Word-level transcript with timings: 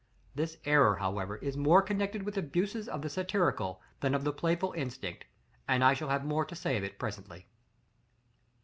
This 0.33 0.57
error, 0.65 0.95
however, 0.95 1.35
is 1.35 1.55
more 1.55 1.83
connected 1.83 2.23
with 2.23 2.35
abuses 2.35 2.89
of 2.89 3.03
the 3.03 3.07
satirical 3.07 3.83
than 3.99 4.15
of 4.15 4.23
the 4.23 4.33
playful 4.33 4.71
instinct; 4.71 5.25
and 5.67 5.83
I 5.83 5.93
shall 5.93 6.09
have 6.09 6.25
more 6.25 6.43
to 6.43 6.55
say 6.55 6.75
of 6.75 6.83
it 6.83 6.97
presently. 6.97 7.45